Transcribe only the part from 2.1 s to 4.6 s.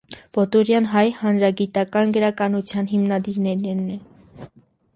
գրականութեան հիմնադիրներէն է։